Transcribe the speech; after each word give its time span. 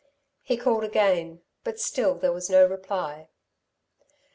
He 0.41 0.57
called 0.57 0.83
again; 0.83 1.43
but 1.63 1.79
still 1.79 2.15
there 2.15 2.33
was 2.33 2.49
no 2.49 2.65
reply. 2.65 3.29